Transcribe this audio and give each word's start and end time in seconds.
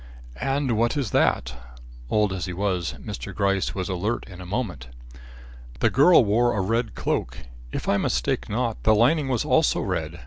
"And 0.41 0.77
what 0.77 0.97
is 0.97 1.11
that?" 1.11 1.53
Old 2.09 2.33
as 2.33 2.45
he 2.45 2.53
was, 2.53 2.93
Mr. 2.97 3.35
Gryce 3.35 3.75
was 3.75 3.87
alert 3.87 4.23
in 4.27 4.41
a 4.41 4.47
moment. 4.47 4.87
"The 5.79 5.91
girl 5.91 6.25
wore 6.25 6.57
a 6.57 6.61
red 6.61 6.95
cloak. 6.95 7.37
If 7.71 7.87
I 7.87 7.97
mistake 7.97 8.49
not, 8.49 8.81
the 8.81 8.95
lining 8.95 9.27
was 9.27 9.45
also 9.45 9.79
red. 9.79 10.19